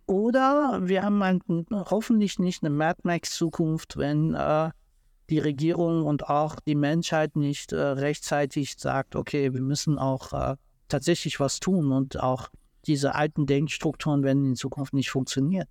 [0.07, 1.41] Oder wir haben ein,
[1.71, 4.71] hoffentlich nicht eine Mad Max-Zukunft, wenn äh,
[5.31, 10.57] die Regierung und auch die Menschheit nicht äh, rechtzeitig sagt, okay, wir müssen auch äh,
[10.89, 12.49] tatsächlich was tun und auch
[12.87, 15.67] diese alten Denkstrukturen werden in Zukunft nicht funktionieren.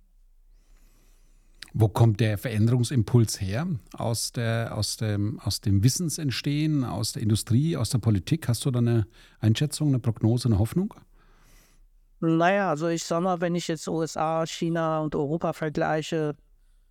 [1.72, 3.66] Wo kommt der Veränderungsimpuls her?
[3.94, 8.46] Aus, der, aus, dem, aus dem Wissensentstehen, aus der Industrie, aus der Politik?
[8.46, 9.06] Hast du da eine
[9.40, 10.94] Einschätzung, eine Prognose, eine Hoffnung?
[12.20, 16.34] Naja, also ich sag mal, wenn ich jetzt USA, China und Europa vergleiche,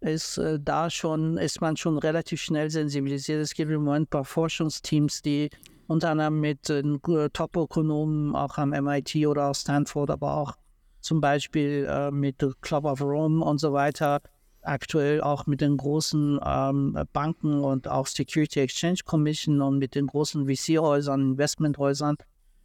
[0.03, 3.41] ist äh, da schon, ist man schon relativ schnell sensibilisiert.
[3.41, 5.49] Es gibt im Moment ein paar Forschungsteams, die
[5.87, 6.83] unter anderem mit äh,
[7.31, 10.53] Top-Ökonomen auch am MIT oder auch Stanford, aber auch
[11.01, 14.21] zum Beispiel äh, mit Club of Rome und so weiter,
[14.61, 20.07] aktuell auch mit den großen ähm, Banken und auch Security Exchange Commission und mit den
[20.07, 22.15] großen VC-Häusern, Investmenthäusern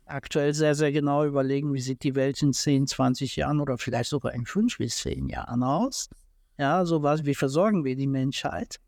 [0.09, 4.11] aktuell sehr, sehr genau überlegen, wie sieht die Welt in 10, 20 Jahren oder vielleicht
[4.11, 6.09] sogar in 5 bis 10 Jahren aus.
[6.59, 8.81] Ja, so was, wie versorgen wir die Menschheit?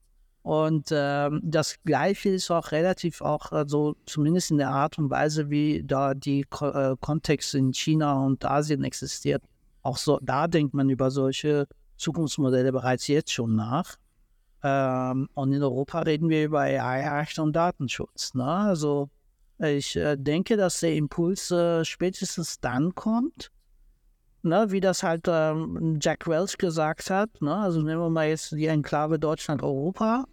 [0.42, 5.50] Und ähm, das Gleiche ist auch relativ auch, also zumindest in der Art und Weise,
[5.50, 9.42] wie da die Ko äh, Kontext in China und Asien existiert.
[9.82, 13.96] Auch so, da denkt man über solche Zukunftsmodelle bereits jetzt schon nach.
[14.62, 18.34] Ähm, und in Europa reden wir über AI-Recht und Datenschutz.
[18.34, 18.44] Ne?
[18.44, 19.10] Also
[19.62, 23.50] ich äh, denke, dass der Impuls äh, spätestens dann kommt,
[24.42, 27.30] ne, wie das halt ähm, Jack Welch gesagt hat.
[27.40, 27.54] Ne?
[27.54, 30.24] Also nehmen wir mal jetzt die Enklave Deutschland-Europa,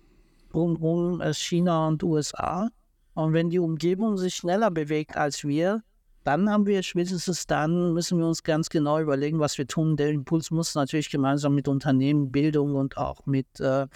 [0.51, 2.69] drumherum ist China und USA.
[3.15, 5.81] Und wenn die Umgebung sich schneller bewegt als wir,
[6.23, 9.95] dann haben wir spätestens dann, müssen wir uns ganz genau überlegen, was wir tun.
[9.95, 13.87] Der Impuls muss natürlich gemeinsam mit Unternehmen, Bildung und auch mit, äh,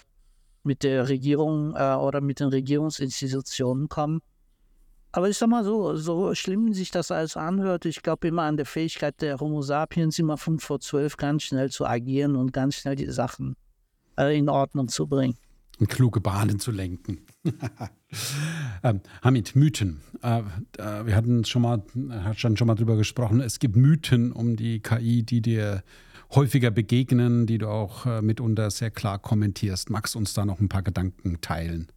[0.64, 4.22] mit der Regierung äh, oder mit den Regierungsinstitutionen kommen.
[5.14, 8.56] Aber ich sag mal so, so schlimm sich das alles anhört, ich glaube immer an
[8.56, 12.76] der Fähigkeit der Homo sapiens, immer fünf vor zwölf ganz schnell zu agieren und ganz
[12.76, 13.56] schnell die Sachen
[14.18, 15.36] äh, in Ordnung zu bringen.
[15.80, 17.26] Und kluge Bahnen zu lenken.
[18.84, 20.00] ähm, Hamid, Mythen.
[20.22, 20.42] Äh,
[20.78, 21.84] äh, wir hatten schon mal,
[22.24, 23.42] hat schon, schon mal drüber gesprochen.
[23.42, 25.84] Es gibt Mythen um die KI, die dir
[26.36, 29.90] häufiger begegnen, die du auch äh, mitunter sehr klar kommentierst.
[29.90, 31.88] Magst du uns da noch ein paar Gedanken teilen?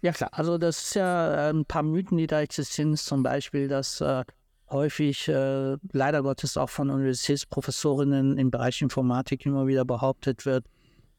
[0.00, 3.66] Ja klar, also das ist ja äh, ein paar Mythen, die da existieren, zum Beispiel,
[3.66, 4.22] dass äh,
[4.70, 10.66] häufig äh, leider Gottes auch von Universitätsprofessorinnen im Bereich Informatik immer wieder behauptet wird,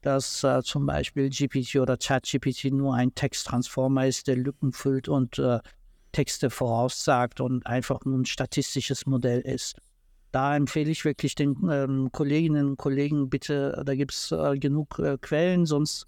[0.00, 5.38] dass äh, zum Beispiel GPT oder ChatGPT nur ein Texttransformer ist, der Lücken füllt und
[5.38, 5.58] äh,
[6.12, 9.76] Texte voraussagt und einfach nur ein statistisches Modell ist.
[10.32, 15.02] Da empfehle ich wirklich den ähm, Kolleginnen und Kollegen, bitte, da gibt es äh, genug
[15.20, 16.06] Quellen, sonst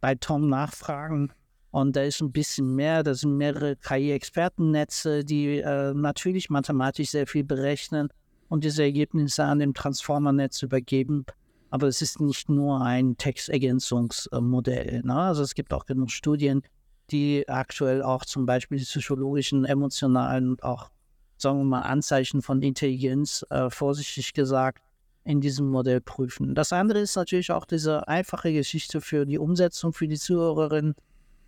[0.00, 1.30] bei Tom nachfragen
[1.74, 7.26] und da ist ein bisschen mehr, da sind mehrere KI-Expertennetze, die äh, natürlich mathematisch sehr
[7.26, 8.10] viel berechnen
[8.48, 11.26] und diese Ergebnisse an dem Transformer-Netz übergeben.
[11.70, 15.02] Aber es ist nicht nur ein Textergänzungsmodell.
[15.02, 15.16] Ne?
[15.16, 16.62] Also es gibt auch genug Studien,
[17.10, 20.90] die aktuell auch zum Beispiel die psychologischen, emotionalen und auch,
[21.38, 24.80] sagen wir mal, Anzeichen von Intelligenz, äh, vorsichtig gesagt,
[25.24, 26.54] in diesem Modell prüfen.
[26.54, 30.94] Das andere ist natürlich auch diese einfache Geschichte für die Umsetzung für die Zuhörerinnen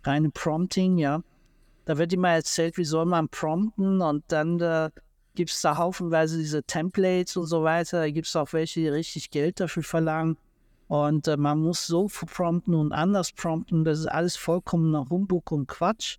[0.07, 1.21] reine Prompting, ja.
[1.85, 4.89] Da wird immer erzählt, wie soll man prompten und dann äh,
[5.35, 7.99] gibt es da haufenweise diese Templates und so weiter.
[7.99, 10.37] Da gibt es auch welche, die richtig Geld dafür verlangen.
[10.87, 13.85] Und äh, man muss so prompten und anders prompten.
[13.85, 16.17] Das ist alles vollkommener Humbug und Quatsch.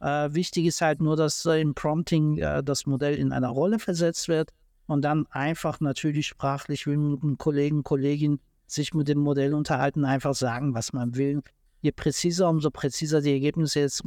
[0.00, 4.28] Äh, wichtig ist halt nur, dass im Prompting äh, das Modell in einer Rolle versetzt
[4.28, 4.52] wird
[4.86, 10.04] und dann einfach natürlich sprachlich wie mit einem Kollegen, Kollegin sich mit dem Modell unterhalten,
[10.04, 11.42] einfach sagen, was man will
[11.82, 14.02] je präziser, umso präziser die Ergebnisse, jetzt,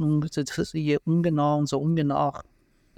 [0.72, 2.32] je ungenau, umso ungenau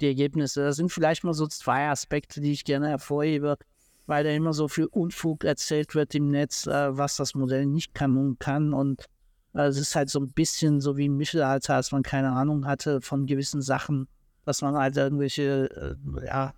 [0.01, 0.63] die Ergebnisse.
[0.63, 3.57] Das sind vielleicht mal so zwei Aspekte, die ich gerne hervorhebe.
[4.05, 7.93] weil da immer so viel Unfug erzählt wird im Netz, äh, was das Modell nicht
[7.93, 8.73] kann und kann.
[8.73, 9.05] Und
[9.53, 12.65] äh, es ist halt so ein bisschen so wie im Mittelalter, als man keine Ahnung
[12.65, 14.07] hatte von gewissen Sachen,
[14.45, 16.53] dass man halt irgendwelche äh, ja,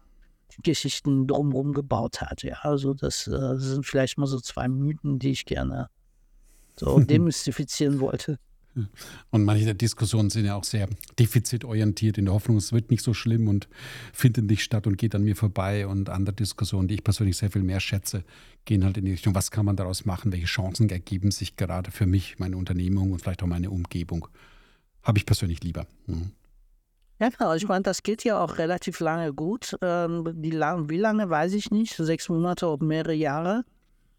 [0.64, 2.42] Geschichten drumherum gebaut hat.
[2.44, 5.90] Ja, also das, das sind vielleicht mal so zwei Mythen, die ich gerne
[6.80, 8.38] so demystifizieren wollte.
[9.30, 13.04] Und manche der Diskussionen sind ja auch sehr defizitorientiert in der Hoffnung, es wird nicht
[13.04, 13.70] so schlimm und
[14.12, 15.88] findet nicht statt und geht an mir vorbei.
[15.88, 18.24] Und andere Diskussionen, die ich persönlich sehr viel mehr schätze,
[18.66, 21.92] gehen halt in die Richtung, was kann man daraus machen, welche Chancen ergeben sich gerade
[21.92, 24.28] für mich, meine Unternehmung und vielleicht auch meine Umgebung.
[25.04, 25.88] Habe ich persönlich lieber.
[26.08, 26.32] Mhm.
[27.20, 27.54] Ja, genau.
[27.54, 29.78] Ich meine, das geht ja auch relativ lange gut.
[29.82, 33.64] Ähm, lang, wie lange weiß ich nicht, sechs Monate oder mehrere Jahre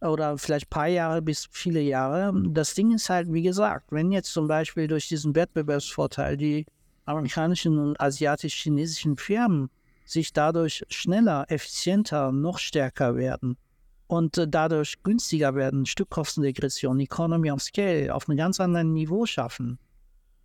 [0.01, 2.32] oder vielleicht ein paar Jahre bis viele Jahre.
[2.49, 6.66] Das Ding ist halt, wie gesagt, wenn jetzt zum Beispiel durch diesen Wettbewerbsvorteil die
[7.07, 9.70] amerikanischen und asiatisch-chinesischen Firmen
[10.05, 13.57] sich dadurch schneller, effizienter, noch stärker werden
[14.07, 19.78] und äh, dadurch günstiger werden, Stückkostendegression, Economy of Scale auf einem ganz anderen Niveau schaffen,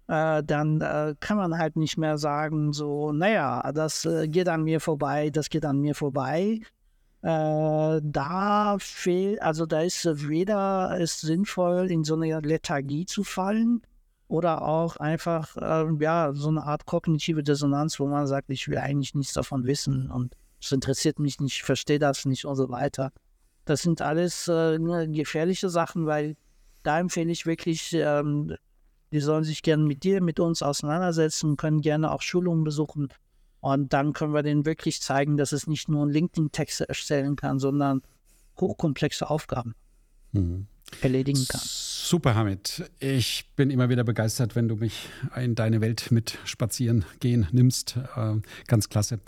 [0.07, 4.63] äh, dann äh, kann man halt nicht mehr sagen, so, naja, das äh, geht an
[4.63, 6.61] mir vorbei, das geht an mir vorbei,
[7.23, 13.81] äh, da fehlt, also da ist weder es sinnvoll, in so eine Lethargie zu fallen
[14.27, 18.77] oder auch einfach äh, ja so eine Art kognitive Dissonanz, wo man sagt, ich will
[18.77, 22.69] eigentlich nichts davon wissen und es interessiert mich nicht, ich verstehe das nicht und so
[22.69, 23.11] weiter.
[23.65, 26.35] Das sind alles äh, gefährliche Sachen, weil
[26.83, 28.55] da empfehle ich wirklich, ähm,
[29.11, 33.09] die sollen sich gerne mit dir, mit uns auseinandersetzen, können gerne auch Schulungen besuchen
[33.61, 38.01] und dann können wir denen wirklich zeigen, dass es nicht nur LinkedIn-Texte erstellen kann, sondern
[38.59, 39.75] hochkomplexe Aufgaben
[40.31, 40.67] mhm.
[41.01, 41.61] erledigen kann.
[41.63, 42.89] Super, Hamid.
[42.99, 47.97] Ich bin immer wieder begeistert, wenn du mich in deine Welt mit spazieren gehen nimmst.
[48.15, 49.19] Äh, ganz klasse.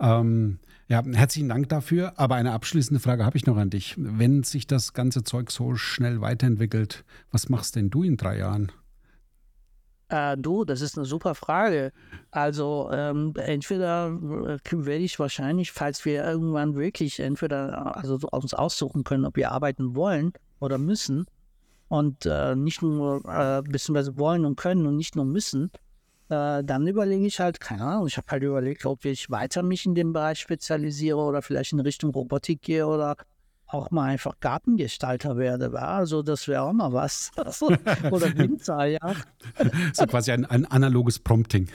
[0.00, 0.58] Ähm,
[0.88, 2.18] ja, herzlichen Dank dafür.
[2.18, 3.94] Aber eine abschließende Frage habe ich noch an dich.
[3.98, 8.70] Wenn sich das ganze Zeug so schnell weiterentwickelt, was machst denn du in drei Jahren?
[10.12, 11.90] Äh, du, das ist eine super Frage.
[12.30, 19.04] Also ähm, entweder äh, werde ich wahrscheinlich, falls wir irgendwann wirklich entweder also uns aussuchen
[19.04, 21.24] können, ob wir arbeiten wollen oder müssen
[21.88, 25.70] und äh, nicht nur äh, beziehungsweise wollen und können und nicht nur müssen,
[26.28, 29.86] äh, dann überlege ich halt, keine Ahnung, ich habe halt überlegt, ob ich weiter mich
[29.86, 33.16] in dem Bereich spezialisiere oder vielleicht in Richtung Robotik gehe oder
[33.72, 35.72] auch mal einfach Gartengestalter werde.
[35.72, 35.98] Wa?
[35.98, 37.30] Also das wäre auch mal was.
[38.10, 39.14] Oder Winzer, ja.
[39.92, 41.68] So quasi ein, ein analoges Prompting.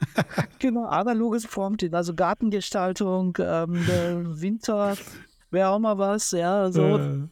[0.58, 3.74] genau, analoges Prompting, also Gartengestaltung, ähm,
[4.40, 4.96] Winter
[5.50, 6.70] wäre auch mal was, ja.
[6.72, 6.98] So.
[6.98, 7.28] Äh.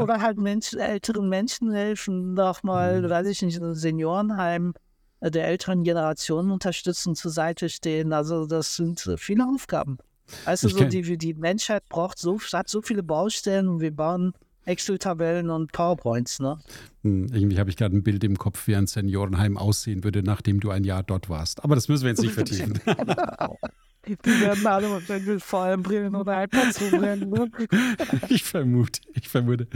[0.00, 3.10] Oder halt Menschen, älteren Menschen helfen, doch mal, mhm.
[3.10, 4.74] weiß ich nicht, ein Seniorenheim
[5.20, 8.12] der älteren Generationen unterstützen, zur Seite stehen.
[8.12, 9.98] Also das sind viele Aufgaben.
[10.46, 14.32] Du, so die, die Menschheit braucht so, hat so viele Baustellen und wir bauen
[14.64, 16.58] Excel-Tabellen und PowerPoints, ne?
[17.02, 20.60] Hm, irgendwie habe ich gerade ein Bild im Kopf, wie ein Seniorenheim aussehen würde, nachdem
[20.60, 21.64] du ein Jahr dort warst.
[21.64, 22.78] Aber das müssen wir jetzt nicht vertiefen.
[24.06, 27.30] Die werden alle mit Feuerbrillen oder iPads rumrennen.
[27.30, 27.50] Ne?
[28.28, 29.68] ich vermute, ich vermute.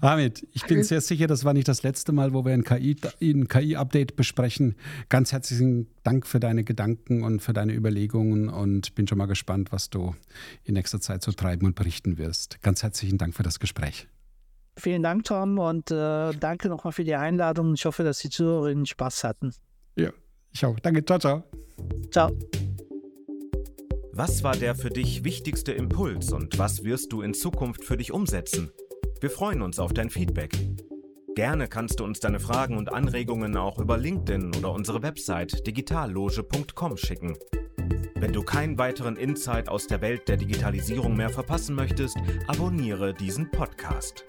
[0.00, 4.08] Hamid, ich bin sehr sicher, das war nicht das letzte Mal, wo wir ein KI-Update
[4.08, 4.76] KI besprechen.
[5.10, 9.72] Ganz herzlichen Dank für deine Gedanken und für deine Überlegungen und bin schon mal gespannt,
[9.72, 10.14] was du
[10.64, 12.62] in nächster Zeit so treiben und berichten wirst.
[12.62, 14.08] Ganz herzlichen Dank für das Gespräch.
[14.76, 17.74] Vielen Dank, Tom, und äh, danke nochmal für die Einladung.
[17.74, 19.52] Ich hoffe, dass die Zuhörerinnen Spaß hatten.
[19.96, 20.10] Ja,
[20.52, 20.78] ich auch.
[20.80, 21.04] Danke.
[21.04, 21.44] Ciao, ciao.
[22.10, 22.30] Ciao.
[24.22, 28.12] Was war der für dich wichtigste Impuls und was wirst du in Zukunft für dich
[28.12, 28.70] umsetzen?
[29.18, 30.52] Wir freuen uns auf dein Feedback.
[31.34, 36.98] Gerne kannst du uns deine Fragen und Anregungen auch über LinkedIn oder unsere Website digitalloge.com
[36.98, 37.34] schicken.
[38.14, 43.50] Wenn du keinen weiteren Insight aus der Welt der Digitalisierung mehr verpassen möchtest, abonniere diesen
[43.50, 44.26] Podcast.